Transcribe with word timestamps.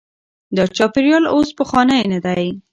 دا 0.55 0.63
چاپیریال 0.77 1.23
اوس 1.33 1.49
پخوانی 1.57 1.99
نه 2.13 2.19
دی. 2.25 2.47